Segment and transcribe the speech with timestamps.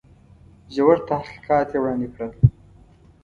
[0.73, 2.31] ژور تحقیقات یې وړاندي کړل.